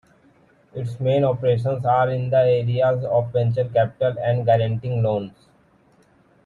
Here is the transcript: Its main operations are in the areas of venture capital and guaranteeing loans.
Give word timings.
Its 0.73 0.99
main 0.99 1.23
operations 1.23 1.85
are 1.85 2.09
in 2.09 2.31
the 2.31 2.37
areas 2.37 3.05
of 3.05 3.31
venture 3.31 3.69
capital 3.69 4.15
and 4.23 4.47
guaranteeing 4.47 5.03
loans. 5.03 5.47